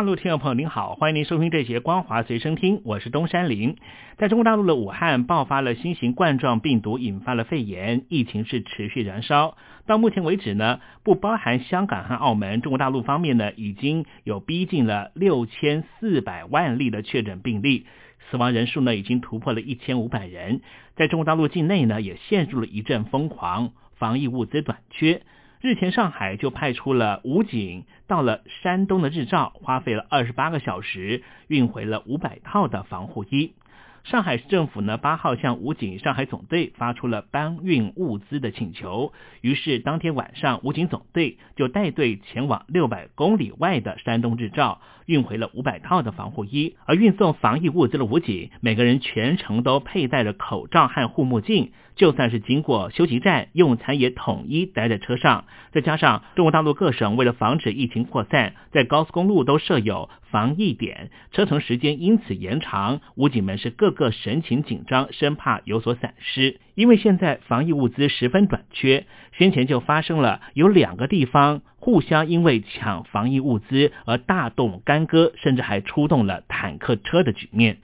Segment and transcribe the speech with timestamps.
[0.00, 3.76] 大陆听众朋友您好，欢迎您收听这节《光华随身听》，我是东山林。
[4.16, 9.58] 在中国大陆的武汉爆发了新型冠状病毒，引发了肺炎，疫情是持续燃烧。
[9.86, 17.84] 到目前为止呢，不包含香港和澳门，中国大陆方面呢已经有逼近了六千四百万例的确诊病例，
[18.30, 20.62] 死亡人数呢已经突破了一千五百人。
[20.96, 25.20] 在中国大陆境内呢，也陷入了一阵疯狂，防疫物资短缺。
[25.62, 33.52] 日前，上海就派出了武警到了山东的日照，花费了二十八个小时，运回了五百套的防护衣。
[34.04, 39.12] 上海市政府呢，八号向武警上海总队发出了搬运物资的请求。
[39.42, 46.76] 于是当天晚上，武警总队就带队前往六百公里外的山东日照，运回了五百套的防护衣。
[46.86, 55.44] 而运送防疫物资的武警，每个人全程都佩戴着口罩和护目镜，就算是经过休息站用餐，也统一待在车上。
[55.72, 63.02] 再加上中国大陆各省为了防止疫情扩散，在高速公路都设有防疫点，车程时间因此延长。
[63.14, 63.89] 武警们是各。
[63.90, 66.60] 个神情紧张，生怕有所闪失。
[66.74, 77.78] 因为现在防疫物资十分短缺，先前就发生了有两个地方互相因为抢防疫物资而大动干戈，甚至还出动了坦克车的局面。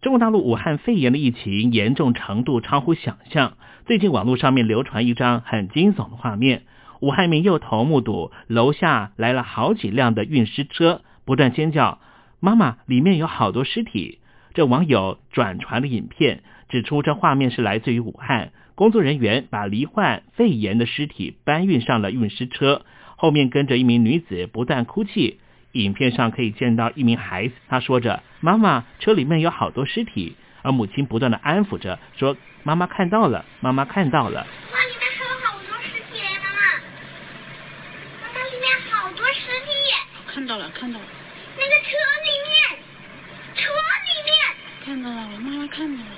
[0.00, 3.56] 中国大陆武汉肺炎的疫情严重程度超乎想象。
[3.84, 6.62] 最近网络上面流传一张很惊悚的画面：
[7.00, 11.98] 武汉一名幼童目睹楼下来了好几辆的运尸车，不断尖叫
[12.38, 14.17] ：“妈妈，里面有好多尸体！”
[14.58, 22.84] 这网友转传的影片指出，这画面是来自于武汉工作人员把罹患肺炎的尸体搬运上了运尸车，
[23.14, 25.38] 后面跟着一名女子不断哭泣。
[25.70, 34.40] 影片上可以见到一名孩子，他说着：“妈妈，车里面有好多尸体。”而母亲不断的安抚着，说：“妈妈看到了，妈妈看到了。”
[34.74, 36.58] 哇，里面还有好多尸体，妈妈，
[38.26, 39.70] 妈妈里面好多尸体。
[40.26, 41.04] 看到了，看到了。
[41.56, 42.82] 那个车里面，
[43.54, 44.07] 车里面。
[44.88, 46.10] 看到了，我妈妈看到了，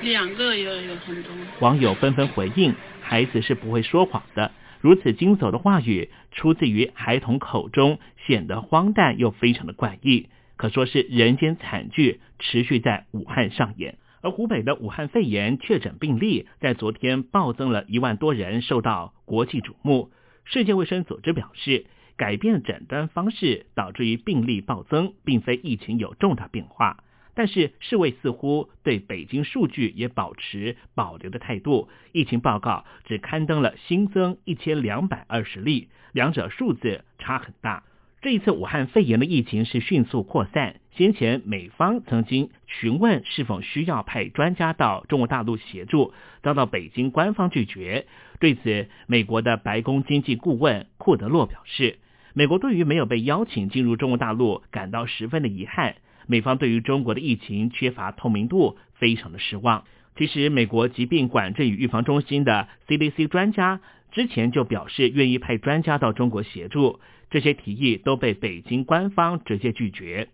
[0.00, 1.30] 两个有有很多。
[1.60, 4.50] 网友纷纷回应：孩子是不会说谎的。
[4.80, 13.98] 如此惊悚的话语出自于孩童口中，显得荒诞又非常的怪异，可说是人间惨剧持续在武汉上演。
[14.22, 20.10] 而湖北的武汉肺炎确诊病例在昨天暴增了一万多人，受到国际瞩目。
[20.46, 21.84] 世界卫生组织表示。
[22.16, 27.02] 改变诊断方式导致于病例暴增，并非疫情有重大变化。
[27.34, 37.82] 但是世卫似乎对北京数据也保持保留的态度，疫情报告只刊登了新增一千两百二十例，两者数字差很大。
[38.22, 40.80] 这一次武汉肺炎的疫情是迅速扩散。
[40.92, 48.06] 先前美方曾经询问是否需要派专家到中国大陆协助，遭到北京官方拒绝。
[48.40, 51.98] 对此，美国的白宫经济顾问库德洛表示。
[52.38, 55.94] 美国对于没有被邀请进入中国大陆感到十分的遗憾，
[56.26, 59.84] 美方对于中国的疫情缺乏透明度，非常的失望。
[60.18, 63.80] 其实，美国疾病管制与预防中心的 CDC 专家
[64.12, 70.28] 之前就表示愿意派专家到中国协助，这些提议都被北京官方直接拒绝。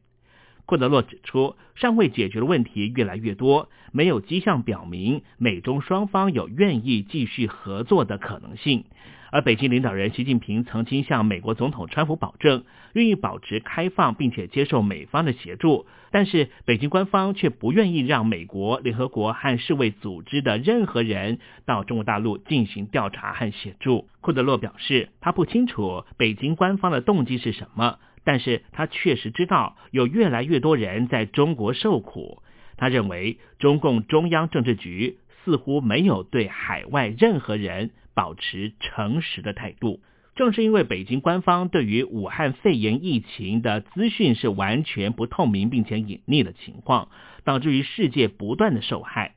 [0.66, 8.86] 库德洛指出，尚未解决的问题越来越多，没有迹象表明美中双方有愿意继续合作的可能性。
[9.32, 15.86] 而北京领导人习近平曾经向美国总统川普保证，愿意保持开放，并且接受美方的协助。
[16.10, 24.06] 但是北京官方却不愿意让美国、联合国和世卫组织的任何人到中国大陆进行调查和协助。
[24.20, 32.42] 库德洛表示，他不清楚北京官方的动机是什么，但是他确实知道有越来越多人在中国受苦。
[32.76, 37.92] 他认为，中共中央政治局似乎没有对海外任何人。
[38.14, 40.00] 保持诚实的态度，
[40.34, 47.08] 正是因为北京官方对于武汉肺炎疫情的资讯是完全不透明并且隐匿的情况，
[47.44, 49.34] 导致于世界不断的受害。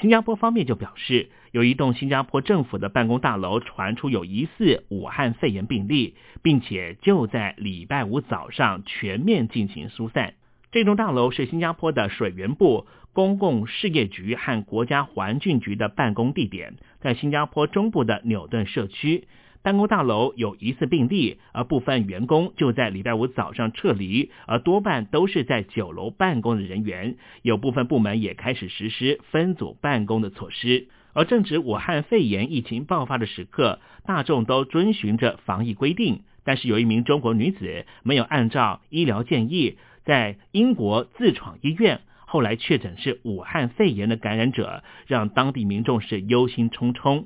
[0.00, 10.34] 新加坡方面就表示，有一栋新加坡政府的办公大楼传出有疑似武汉肺炎病例，并且就在礼拜五早上全面进行疏散。
[10.72, 12.86] 这栋大楼是新加坡的水源部。
[13.12, 19.26] 公共事业局和国家环境局的办公地点在新加坡中部的纽顿社区。
[19.62, 27.16] 办公大楼有疑似病例，而部分员工就在礼拜五早上撤离，而多半都是在九楼办公的人员。
[27.42, 30.86] 有部分部门也开始实施分组办公的措施。
[31.12, 42.00] 而正值武汉肺炎疫情爆发的时刻，大众都遵循着防疫规定，但是有一名中国女子没有按照医疗建议，在英国自闯医院。
[42.26, 47.24] 后来确诊是武汉肺炎的感染者，让当地民众是忧心忡忡。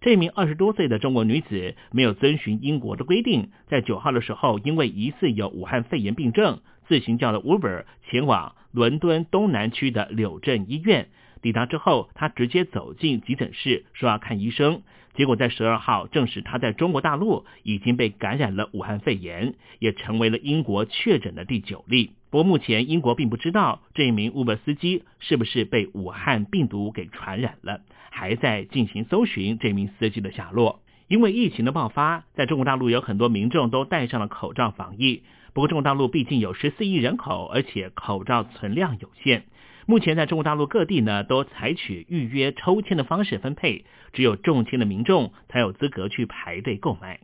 [0.00, 11.08] 这名二十多岁的中国女子没有遵循英国的规定，在九号的时候，因为疑似有武汉肺炎病症，自行叫了 Uber 前往伦敦东南区的柳镇医院。
[11.42, 14.82] 抵达之后，他直接走进急诊室，说要看医生。
[15.14, 22.12] 结果在十二号证实，他在中国大陆已经被感染了武汉肺炎，也成为了英国确诊的第九例。
[22.28, 27.80] 不过目前英国并不知道这名 Uber 司机是不是被武汉病毒给传染了，
[28.10, 30.80] 还在进行搜寻这名司机的下落。
[31.08, 35.22] 因为疫情的爆发，在中国大陆有很多民众都戴上了口罩防疫。
[35.54, 39.44] 不过中国大陆毕竟有十四亿人口，而且口罩存量有限。
[39.86, 47.20] 目前在中国大陆各地呢，都采取预约抽签的方式分配，只有中签的民众才有资格去排队购买。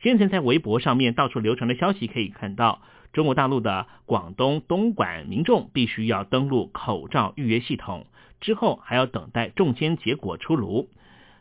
[0.00, 2.80] 先前在微博上面到处流传的消息可以看到。
[3.12, 8.06] 中国大陆的广东东莞民众必须要登录口罩预约系统，
[8.40, 10.88] 之后还要等待中签结果出炉。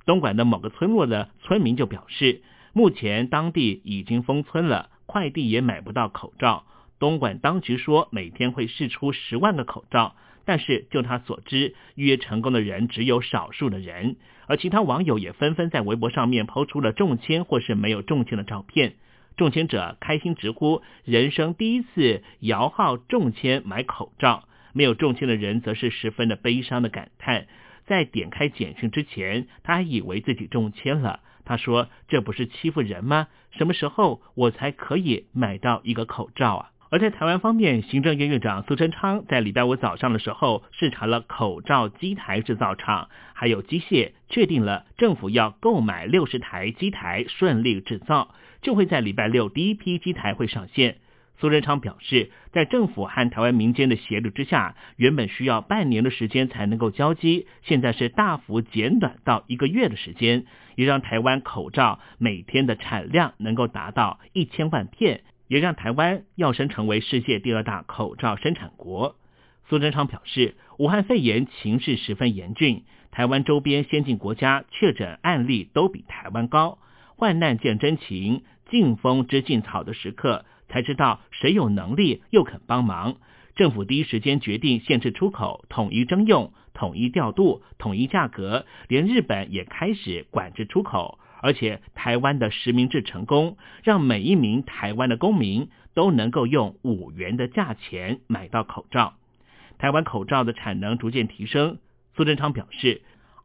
[0.07, 2.41] 东莞的某个村落的村民就表示，
[2.73, 6.65] 目前当地已经封村了，快递也买不到口罩。
[6.99, 10.15] 东莞当局说每天会试出十万个口罩，
[10.45, 14.17] 但是就他所知，预约成功的人只有少数的人，
[14.47, 18.95] 而其他网友也纷纷在微博上面抛出了中签或是没有中签的照片。
[19.37, 27.47] 中签者开心直呼人生第一次摇号中签买口罩，没有中签的人则是十分的悲伤的感叹。
[27.85, 31.21] 在点开简讯之前，他还以为自己中签了。
[31.45, 33.27] 他说：“这不是欺负人吗？
[33.51, 48.33] 什么时候我才可以买到一个口罩啊？”而在台湾方面，行政院院长苏贞昌在礼拜五早上的时候视察了口罩机台制造厂，还有机械，确定了政府要购买六十台机台，顺利制造。
[48.61, 50.97] 就会在礼拜六第一批机台会上线。
[51.39, 60.45] 苏贞昌表示，在政府和台湾民间的协助之下，原本需要半年的时间才能够交机，现在是大幅减短到一个月的时间，
[60.75, 69.17] 也让台湾口罩每天的产量能够达到一千万片，也让台湾要升成为世界第二大口罩生产国。
[69.67, 76.77] 苏贞昌表示，武汉肺炎情势十分严峻，台湾周边先进国家确诊案例都比台湾高。
[77.15, 83.17] 患难见真情，劲风知劲草的时刻，才知道谁有能力又肯帮忙。
[83.55, 91.19] 政府第一时间决定限制出口，统一征用，统一调度，统一价格，连日本也开始管制出口。
[91.41, 99.15] 而且台湾的实名制成功，让每一名台湾的公民都能够用五元的价钱买到口罩。
[99.77, 101.77] 台湾口罩的产能逐渐提升。
[102.15, 103.01] 苏贞昌表示。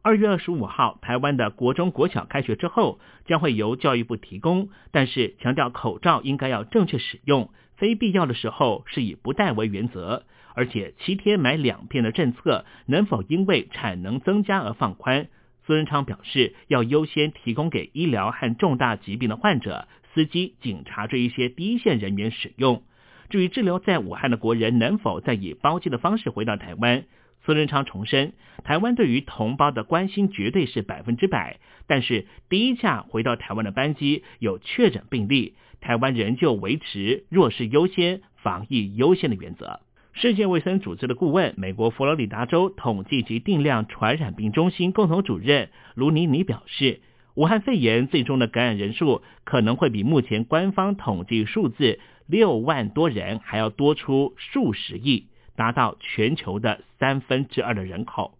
[0.07, 10.21] 二月二十五号，台湾的国中、国小开学之后，将会由教育部提供，但是强调口罩应该要正确使用，非必要的时候是以不戴为原则。
[10.53, 15.27] 而且七天买两片的政策，能否因为产能增加而放宽？
[15.65, 22.83] 苏仁昌表示，要优先提供给医疗和重大疾病的患者、司机、警察这一些第一线人员使用。
[23.29, 27.05] 至于滞留在武汉的国人能否再以包机的方式回到台湾？
[27.43, 39.79] 苏仁昌重申，台湾对于同胞的关心绝对是百分之百，但是第一架回到台湾的班机有确诊病例，台湾仍旧维持弱势优先、防疫优先的原则。
[40.15, 47.01] 世界卫生组织的顾问、美国佛罗里达州统计及定量传染病中心共同主任卢尼尼表示，
[47.35, 55.27] 武汉肺炎最终的感染人数可能会比目前官方统计数字六万多人还要多出数十亿。
[55.57, 58.37] 达到全球的三分之二的人口。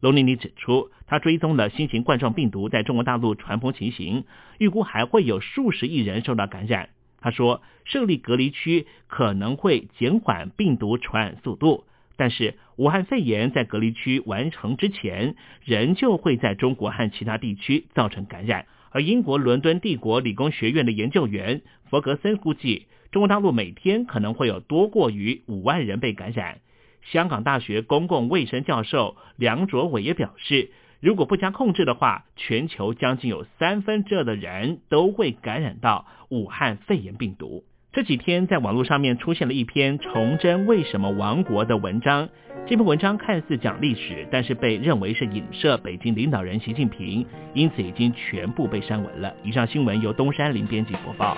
[0.00, 4.24] 卢尼尼指出，他追踪了新型冠状病毒在中国大陆传播情形，
[4.58, 6.88] 预估还会有数十亿人受到感染。
[7.20, 11.84] 他说，设立隔离区可能会减缓病毒传染速度，
[12.16, 15.34] 但是武汉肺炎在隔离区完成之前，
[15.64, 18.66] 仍旧会在中国和其他地区造成感染。
[18.90, 22.86] 而英国伦敦帝国理工学院的研究员弗格森估计。
[23.12, 26.60] 中国大陆每天可能会有多过于五万人被感染。
[27.02, 30.70] 香港大学公共卫生教授梁卓伟也表示，
[31.00, 37.64] 如果不加控制的话，全球将近有三分之二的人都会感染到武汉肺炎病毒。
[37.92, 42.28] 这几天在网络上面出现了一篇崇祯为什么亡国的文章，
[42.66, 49.34] 这篇文章看似讲历史，但是被认为是影射北京领导人习近平，因此已经全部被删文了。
[49.42, 51.36] 以上新闻由东山林编辑播报。